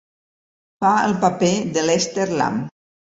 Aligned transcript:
Fa 0.83 0.93
el 1.09 1.13
paper 1.25 1.51
de 1.75 1.83
Lester 1.91 2.25
Lamb. 2.41 2.65